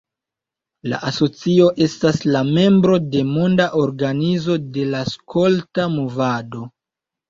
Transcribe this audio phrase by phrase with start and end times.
[0.93, 6.69] La asocio estas la membro de Monda Organizo de la Skolta Movado.